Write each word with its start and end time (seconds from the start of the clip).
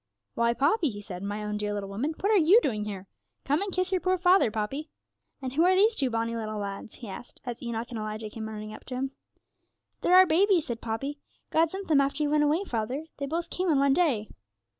'Why, 0.33 0.55
Poppy,' 0.55 0.89
he 0.89 0.99
said, 0.99 1.21
'my 1.21 1.43
own 1.43 1.57
dear 1.57 1.75
little 1.75 1.89
woman, 1.89 2.15
what 2.21 2.31
are 2.31 2.35
you 2.51 2.59
doing 2.63 2.85
here? 2.85 3.05
Come 3.45 3.61
and 3.61 3.71
kiss 3.71 3.91
your 3.91 4.01
poor 4.01 4.17
father, 4.17 4.49
Poppy. 4.49 4.89
And 5.43 5.53
who 5.53 5.63
are 5.63 5.75
these 5.75 5.93
two 5.93 6.09
bonny 6.09 6.35
little 6.35 6.57
lads?' 6.57 6.95
he 6.95 7.07
asked, 7.07 7.39
as 7.45 7.61
Enoch 7.61 7.91
and 7.91 7.99
Elijah 7.99 8.31
came 8.31 8.49
running 8.49 8.73
up 8.73 8.83
to 8.85 8.95
him. 8.95 9.11
'They're 10.01 10.15
our 10.15 10.25
babies,' 10.25 10.65
said 10.65 10.81
Poppy. 10.81 11.19
'God 11.51 11.69
sent 11.69 11.87
them 11.87 12.01
after 12.01 12.23
you 12.23 12.31
went 12.31 12.43
away, 12.43 12.63
father; 12.63 13.03
they 13.17 13.27
both 13.27 13.51
came 13.51 13.69
on 13.69 13.77
one 13.77 13.93
day.' 13.93 14.29